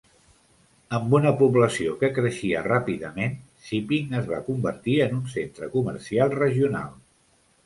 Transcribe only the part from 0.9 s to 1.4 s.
Amb una